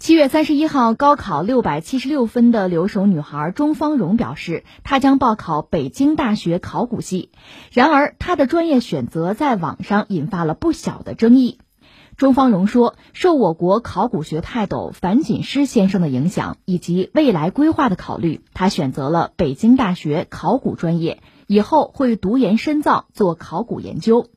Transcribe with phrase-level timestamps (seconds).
[0.00, 7.32] 七月三十一号，高考六百七十六分的留守女孩钟芳蓉表示，她将报考北京大学考古系。
[7.70, 11.58] 然而，她的专业选择在网上引发了不小的争议。
[12.16, 24.28] 钟芳蓉说，受我国考古学泰斗樊锦诗先生的影响，以及未来规划的考虑，她选择了北京大学考古专业，以后会读研深造，做考古研究。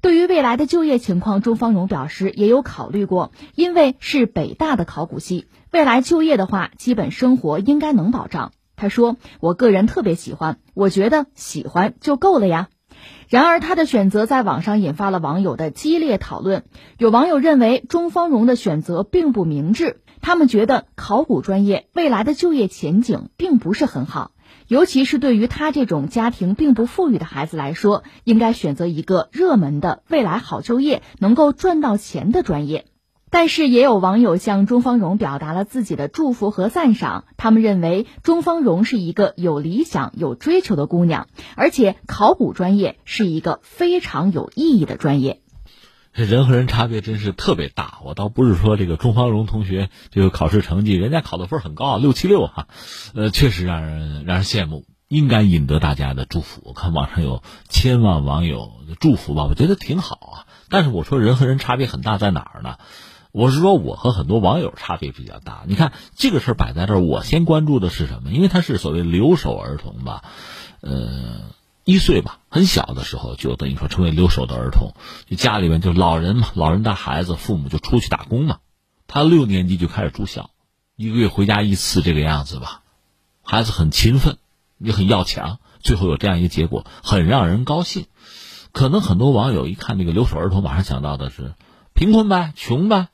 [0.00, 8.52] 对于未来的就业情况，钟芳蓉表示也有考虑过，因为是北大的考古系，未来就业的话，基本生活应该能保障。
[8.76, 12.70] 他说：“我个人特别喜欢，我觉得喜欢就够了呀。”
[13.28, 16.64] 然而，他的选择在网上引发了网友的激烈讨论。
[16.96, 24.32] 有网友认为钟芳蓉的选择并不明智，他们觉得考古专业未来的就业前景并不是很好。
[24.70, 32.86] 尤其是对于他这种家庭并不富裕的孩子来说，应该选择一个热门的、未来好就业、能够赚到钱的专业。
[33.30, 37.24] 但是，也有网友向钟芳蓉表达了自己的祝福和赞赏。
[37.36, 45.39] 他们认为钟芳蓉是一个有理想、有追求的姑娘，而且考古专业是一个非常有意义的专业。
[46.20, 48.00] 这人和人差别真是特别大。
[48.04, 52.68] 我倒不是说这个钟芳蓉同学这个考试成绩，人家考的分很高，六七六哈，
[53.14, 56.60] 呃，确实让人让人羡慕，应该引得大家的祝福。
[56.66, 60.36] 我看网上有千万网友的祝福吧，我觉得挺好啊。
[60.68, 62.76] 但是我说人和人差别很大在哪儿呢？
[63.32, 65.62] 我是说我和很多网友差别比较大。
[65.66, 68.30] 你看这个事儿摆在这儿，我先关注的是什么？
[68.30, 70.22] 因为他是所谓留守儿童吧，
[70.82, 71.40] 呃。
[71.84, 74.92] 一岁吧，很小的时候就等于说成为留守的儿童，
[75.28, 78.58] 就家里面就老人嘛，老人带孩子，父母就出去打工嘛。
[79.06, 80.50] 他六年级就开始住校，
[80.96, 82.82] 一个月回家一次这个样子吧。
[83.42, 84.36] 孩子很勤奋，
[84.78, 88.06] 也很要强，最后有这样一个结果，很让人高兴。
[88.72, 91.54] 可能很多网友一看这个留守儿童，马上想到的是
[91.92, 93.08] 贫困呗，穷呗。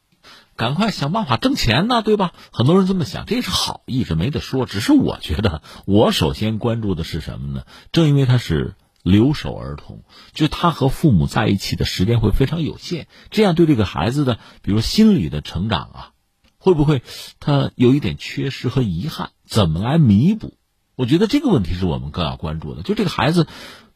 [0.57, 2.33] 赶快想办法挣钱呢，对吧？
[2.51, 4.65] 很多人这么想，这是好意，这没得说。
[4.65, 7.65] 只是我觉得，我首先关注的是什么呢？
[7.93, 10.03] 正因为他是留守儿童，
[10.33, 16.11] 就他和父母在一起的时间会非常有限，这样对这个孩子的，比如心理的成长啊，
[16.59, 17.03] 会不会
[17.39, 19.31] 他有一点缺失和遗憾？
[19.47, 20.55] 怎么来弥补？
[20.95, 22.83] 我觉得这个问题是我们更要关注的。
[22.83, 23.47] 就这个孩子。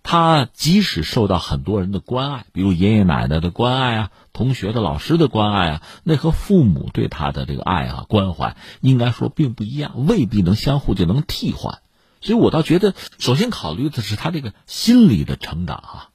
[0.03, 11.81] 他即使受到很多人的关爱，比如爷爷奶奶的关爱啊，同学的、老师的关爱啊，那和父母对他的这个爱啊、关怀，应该说并不一样，未必能相互就能替换。
[12.22, 16.09] 所以我倒觉得，首先考虑的是他这个心理的成长啊，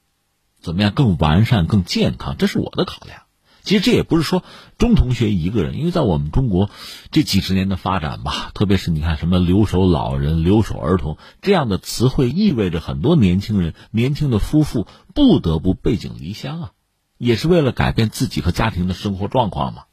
[0.61, 3.21] 怎么样更完善、更健康，这是我的考量。
[3.65, 4.43] 其实这也不是说
[4.77, 6.69] 钟同学一个人，因为在我们中国
[7.11, 16.71] 这几十年的发展吧，特别是你看什么留守老人、留守儿童这样的词汇，意味着很多年轻人、年轻的夫妇不得不背井离乡啊，
[17.17, 19.83] 也是为了改变自己和家庭的生活状况嘛。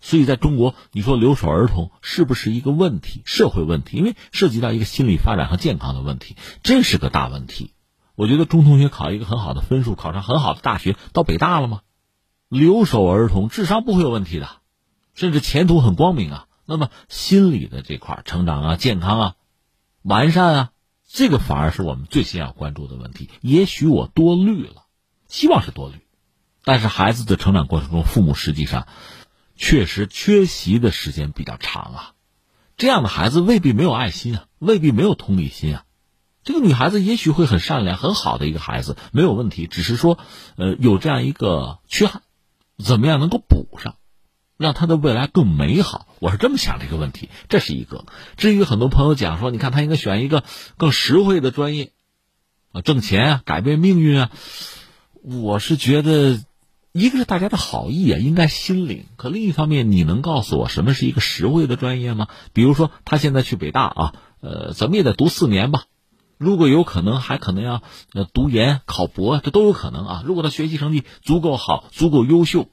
[0.00, 3.96] 所以在中国，你说留守儿童是不是一个问题、社会问题？
[3.98, 7.72] 因为涉及到一个心理发展和健康的问题，这是个大问题。
[8.14, 11.80] 我觉得钟同学考一个很好的分数，考上很好的大学，到北大了吗？
[12.48, 14.48] 留守儿童智商不会有问题的，
[15.14, 16.46] 甚至前途很光明啊。
[16.64, 19.34] 那么心理的这块成长啊、健康啊、
[20.02, 20.70] 完善啊，
[21.06, 23.30] 这个反而是我们最先要关注的问题。
[23.40, 24.84] 也许我多虑了，
[25.28, 26.06] 希望是多虑，
[26.64, 28.86] 但是孩子的成长过程中，父母实际上
[29.56, 32.12] 确实缺席的时间比较长啊。
[32.76, 35.84] 这样的孩子未必没有爱心啊，未必没有同理心啊。
[36.44, 40.18] 这个女孩子也许会很善良、很好的一个孩子，没有问题，只是说，
[40.56, 42.22] 呃，有这样一个缺憾。
[42.82, 43.96] 怎么样能够补上，
[44.56, 46.06] 让他的未来更美好？
[46.20, 48.06] 我是这么想这个问题，这是一个。
[48.36, 50.44] 至于很多朋友讲说，你看他应该选一个
[50.76, 51.92] 更实惠的专业，
[52.72, 54.30] 啊，挣钱啊，改变命运啊。
[55.22, 56.40] 我是觉得，
[56.92, 59.06] 一个是大家的好意啊，应该心领。
[59.16, 62.28] 可另一方面，你能告诉我什么是一个实惠的专业吗？
[62.52, 65.84] 比如说，他现在去北大啊，呃，怎么也得读四年吧。
[66.38, 67.82] 如果有可能，还可能要
[68.14, 70.22] 呃读研、考博，这都有可能啊。
[70.24, 72.68] 如果他学习成绩足够好、足够优秀，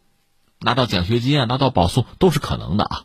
[0.60, 3.04] 拿到奖学金啊，拿到保送都是可能的啊。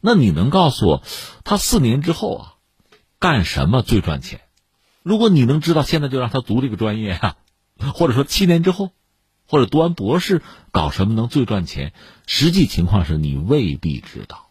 [0.00, 1.02] 那你能告诉我，
[1.42, 2.54] 他四年之后啊，
[3.18, 4.42] 干什么最赚钱？
[5.02, 7.36] 如果你能知道，现在就让他读这个专业啊，
[7.94, 8.90] 或者说七年之后，
[9.46, 11.92] 或者读完博士搞什么能最赚钱？
[12.26, 14.50] 实际情况是你未必知道，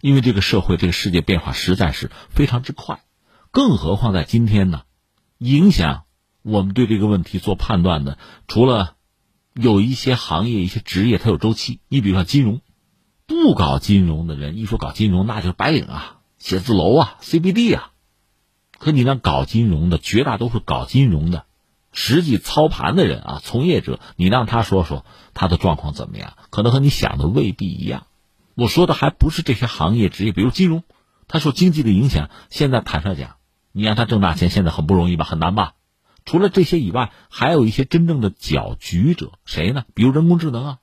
[0.00, 3.02] 因为这个社会、这个世界变化实在是非常之快。
[3.52, 4.82] 更何况在今天呢，
[5.38, 6.04] 影响
[6.42, 8.16] 我们对这个问题做判断的，
[8.46, 8.96] 除了
[9.54, 11.80] 有一些行业、一些职业它有周期。
[11.88, 12.60] 你比如说金融，
[13.26, 17.90] 不搞金融的人一说搞金融，那就是白领啊、写字楼啊、CBD 啊。
[18.78, 21.44] 可你让搞金融的绝大多数搞金融的，
[21.92, 25.04] 实际操盘的人啊、从业者，你让他说说
[25.34, 28.06] 他的状况怎么样，可能和你想的未必一样。
[28.54, 30.84] 我说的还不是这些行业职业，比如金融，
[31.28, 32.30] 它受经济的影响。
[32.48, 33.36] 现在坦率讲，
[33.72, 35.74] 你让他挣大钱，现在很不容易吧，很难吧？
[36.24, 39.84] 除了这些以外，还有一些真正的搅局者，谁呢？
[39.94, 40.78] 比如人工智能啊。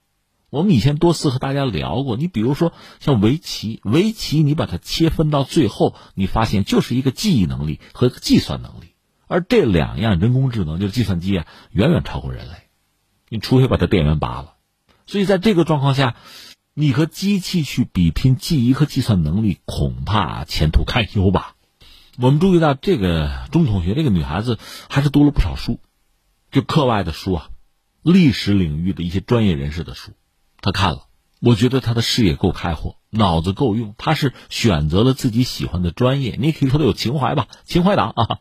[0.50, 8.94] 我们以前多次和大家聊过，你比如说像围棋，围棋你把它切分到最后，你发现就是一个记忆能力和计算能力，
[9.28, 12.54] 而这两样人工智能就是计算机啊，远远超过人类。
[13.28, 14.54] 你除非把它电源拔了，
[15.06, 16.16] 所以在这个状况下，
[16.74, 21.57] 你和机器去比拼记忆和计算能力，恐怕前途堪忧吧。
[22.20, 24.58] 我们注意到这个钟同学，这个女孩子
[24.90, 25.80] 还是读了不少书，
[26.52, 27.50] 就课外的书啊，
[28.02, 30.14] 历史领域的一些专业人士的书。
[30.60, 31.10] 她看了，
[31.42, 33.94] 我觉得她的视野够开阔，脑子够用。
[34.00, 38.40] 她是选择了自己喜欢的专业，你可以说她有情怀吧，情怀党啊。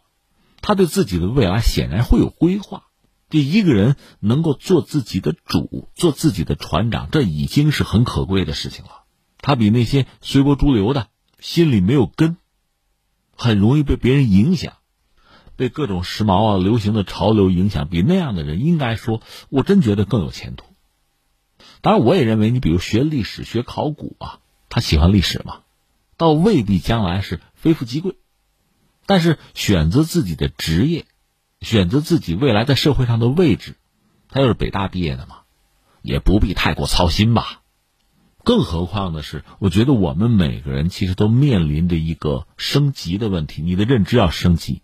[0.63, 2.85] 他对自己的未来显然会有规划。
[3.29, 9.03] 这一个人能够做自己的主，做自己的船长，这已经是很可贵的事情了。
[9.43, 11.09] 他比那些随波逐流的，
[11.41, 12.39] 心里没有根，
[13.37, 14.73] 很容易被别人影响，
[15.57, 20.67] 被各种时髦啊、流行的潮流影响，比那样的人，应该说，我真觉得更有前途。
[21.81, 25.61] 当然，我也认为，你比如学历史、学考古啊，他喜欢历史嘛，
[26.17, 28.17] 倒未必将来是非富即贵。
[29.07, 31.05] 但是选择自己的职业，
[31.61, 33.77] 选择自己未来在社会上的位置，
[34.29, 35.43] 他又是北大毕业的嘛，
[36.03, 37.63] 也不必太过操心吧。
[38.47, 44.83] 更何况的是，我觉得我们每个人其实都面临着一个升级的问题：你的认知要升级，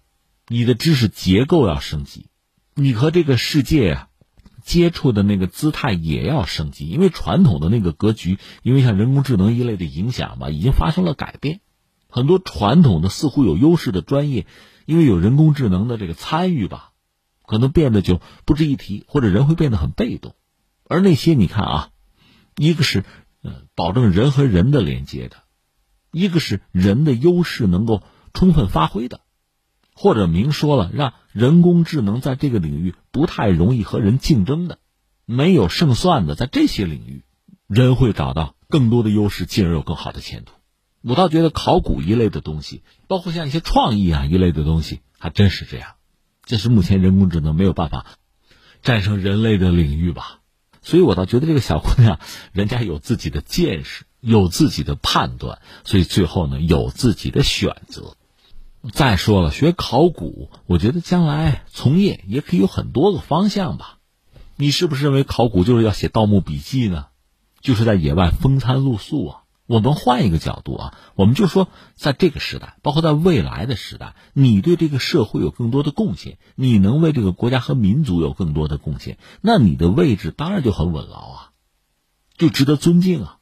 [0.49, 2.27] 你的知识结构要升级，
[2.75, 4.09] 你和这个世界啊。
[4.65, 11.61] 接触的那个姿态也要升级，因为传统的那个格局，因为像人工智能一类的影响吧，已经发生了改变。
[12.09, 14.47] 很多传统的似乎有优势的专业，
[14.87, 16.91] 因为有人工智能的这个参与吧，
[17.45, 20.35] 可能变得就不值一提，或者人会变得很被动。
[20.89, 21.89] 而那些你看啊，
[22.57, 23.05] 一个是
[23.43, 25.37] 嗯保证人和人的连接的，
[26.11, 28.03] 一个是人的优势能够
[28.33, 29.21] 充分发挥的。
[29.95, 34.79] 或者明说了，让人工智能在这个领域不太容易和人竞争的，
[35.27, 37.25] 没有胜算的，在这些领域，
[37.67, 40.55] 人会找到更多的优势，进而有更好的前途。
[41.03, 45.97] 我倒觉得考古一类的东西，包括像一些创意啊一类的东西，还真是这样。
[46.45, 48.07] 这是目前人工智能没有办法
[48.83, 50.41] 战胜人类的领域吧？
[50.83, 52.19] 所以我倒觉得这个小姑娘，
[52.53, 58.17] 人家有自己的见识，有自己的判断，所以最后呢，有自己的选择。
[58.93, 63.99] 再说了，学考古，我觉得将来从业也可以有很多个方向吧。
[64.57, 67.07] 你是不是认为考古就是要写盗墓笔记呢？
[67.61, 69.42] 就是在野外风餐露宿啊？
[69.67, 81.51] 我们换一个角度啊，我们就说，在这个时代，包括在未来的时代，你对这个社会有更多的贡献，你能为这个国家和民族有更多的贡献，那你的位置当然就很稳牢啊，
[82.37, 83.39] 就值得尊敬啊，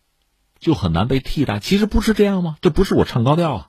[0.58, 1.58] 就很难被替代。
[1.58, 2.56] 其实不是这样吗？
[2.60, 3.66] 这不是我唱高调啊。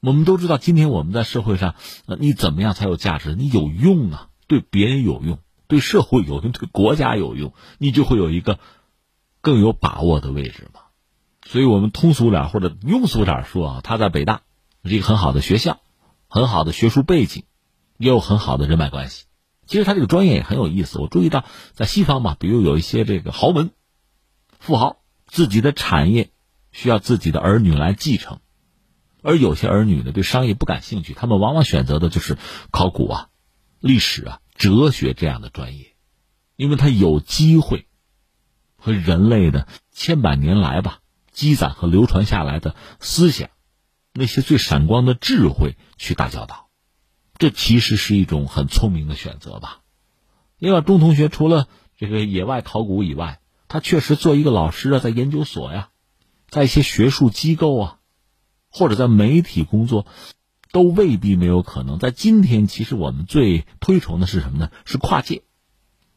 [0.00, 1.74] 我们都知道，今天我们在社会上，
[2.18, 3.34] 你怎么样才有价值？
[3.34, 8.58] 你有用啊，对别人有用，对社会有用，对国家有用，你就会有一个
[9.42, 10.80] 更有把握的位置嘛。
[11.50, 14.42] 所以我们通俗点或者庸俗点说啊，他在北大
[14.84, 15.80] 是一个很好的学校，
[16.28, 17.42] 很好的学术背景，
[17.96, 19.24] 也有很好的人脉关系。
[19.66, 21.00] 其实他这个专业也很有意思。
[21.00, 23.72] 我注意到，在西方嘛，比如有一些这个豪门、
[24.60, 26.30] 富豪，自己的产业
[26.70, 28.38] 需要自己的儿女来继承。
[29.20, 32.38] 而有些儿女呢，对商业不感兴趣，他们往往选择的就是
[32.70, 33.28] 考古啊、
[33.80, 35.96] 历史啊、哲学这样的专业，
[36.54, 37.88] 因为他有机会
[38.76, 40.99] 和人类的千百年来吧
[41.32, 43.50] 积攒和流传下来的思想，
[44.12, 46.68] 那些最闪光的智慧去打交道，
[47.38, 49.80] 这其实是一种很聪明的选择吧。
[50.58, 55.88] 另外，钟同学除了这个野外考古以外，他确实做一个老师啊，在研究所呀，
[56.48, 57.96] 在一些学术机构啊。
[58.72, 60.06] 或者在媒体工作，
[60.70, 61.98] 都未必没有可能。
[61.98, 64.70] 在今天，其实我们最推崇的是什么呢？
[64.84, 65.42] 是跨界。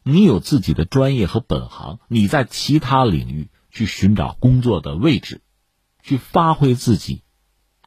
[0.04, 5.42] 你有自己的专业和本行，你在其他领域去寻找工作的位置，
[6.02, 7.22] 去发挥自己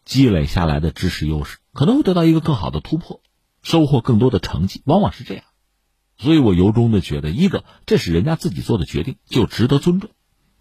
[0.05, 3.23] 积累下来的知识优势，可能会得到一个更好的突破，
[3.63, 4.83] 收获更多的成绩。
[4.85, 5.43] 往往是这样。
[6.19, 10.11] 所以我由衷的觉得，一个这是人家自己做的决定，就值得尊重；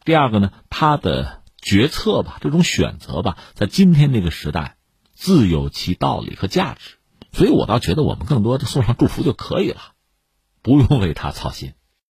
[0.06, 1.42] 第二个呢，他的。
[1.58, 4.76] 决策吧，这种选择吧，在今天这个时代，
[5.14, 6.98] 自有其道理和价值，
[7.32, 9.80] 所以我倒觉得我们更多的送上祝福就可以了，
[10.62, 11.72] 不用为他操心。